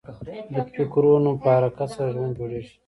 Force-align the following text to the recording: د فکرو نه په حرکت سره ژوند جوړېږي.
د 0.55 0.57
فکرو 0.75 1.13
نه 1.25 1.31
په 1.43 1.47
حرکت 1.55 1.89
سره 1.95 2.09
ژوند 2.13 2.33
جوړېږي. 2.37 2.73